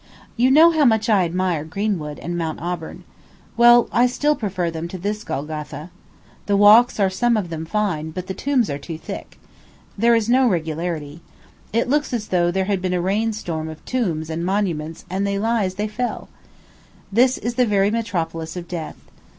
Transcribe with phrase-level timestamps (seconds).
[0.35, 3.03] You know how much I admire Greenwood and Mount Auburn.
[3.55, 5.91] Well, I still prefer them to this Golgotha.
[6.47, 9.37] The walks are some of them fine, but the tombs are too thick.
[9.95, 11.21] There is no regularity.
[11.71, 15.21] It looks as though there had been a rain storm of tombs and monuments, and
[15.27, 16.29] they lie as they fell.
[17.11, 18.97] This is the very metropolis of death.